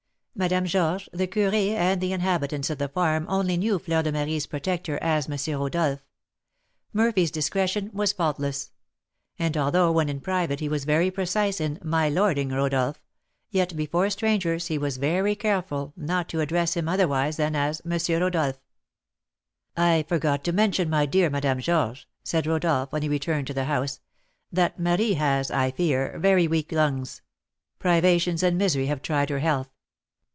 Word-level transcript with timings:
Madame 0.33 0.65
Georges, 0.65 1.07
the 1.13 1.27
curé, 1.27 1.71
and 1.71 1.99
the 2.01 2.13
inhabitants 2.13 2.69
of 2.71 2.77
the 2.79 2.87
farm 2.87 3.25
only 3.29 3.57
knew 3.57 3.77
Fleur 3.77 4.01
de 4.01 4.11
Marie's 4.11 4.47
protector 4.47 4.97
as 5.03 5.29
M. 5.29 5.59
Rodolph. 5.59 5.99
Murphy's 6.93 7.29
discretion 7.29 7.91
was 7.93 8.13
faultless; 8.13 8.71
and 9.37 9.55
although 9.55 9.91
when 9.91 10.09
in 10.09 10.19
private 10.21 10.59
he 10.61 10.69
was 10.69 10.85
very 10.85 11.11
precise 11.11 11.59
in 11.59 11.77
"my 11.83 12.09
lording" 12.09 12.49
Rodolph, 12.49 12.99
yet 13.51 13.75
before 13.75 14.09
strangers 14.09 14.67
he 14.67 14.79
was 14.79 14.97
very 14.97 15.35
careful 15.35 15.93
not 15.97 16.27
to 16.29 16.39
address 16.39 16.75
him 16.75 16.87
otherwise 16.87 17.35
than 17.35 17.55
as 17.55 17.81
M. 17.85 17.99
Rodolph. 18.19 18.59
"I 19.77 20.05
forgot 20.07 20.43
to 20.45 20.53
mention, 20.53 20.89
my 20.89 21.05
dear 21.05 21.29
Madame 21.29 21.59
Georges," 21.59 22.05
said 22.23 22.47
Rodolph, 22.47 22.91
when 22.93 23.01
he 23.03 23.09
returned 23.09 23.47
to 23.47 23.53
the 23.53 23.65
house, 23.65 23.99
"that 24.51 24.79
Marie 24.79 25.15
has, 25.15 25.51
I 25.51 25.69
fear, 25.69 26.17
very 26.17 26.47
weak 26.47 26.71
lungs, 26.71 27.21
privations 27.79 28.41
and 28.41 28.57
misery 28.57 28.87
have 28.87 29.01
tried 29.03 29.29
her 29.29 29.39
health. 29.39 29.67